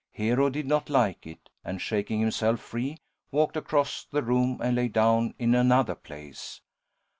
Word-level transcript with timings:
Hero 0.13 0.49
did 0.49 0.65
not 0.65 0.89
like 0.89 1.27
it, 1.27 1.51
and, 1.63 1.79
shaking 1.79 2.21
himself 2.21 2.59
free, 2.59 2.97
walked 3.29 3.55
across 3.55 4.03
the 4.03 4.23
room 4.23 4.59
and 4.59 4.75
lay 4.75 4.87
down 4.87 5.35
in 5.37 5.53
another 5.53 5.93
place. 5.93 6.59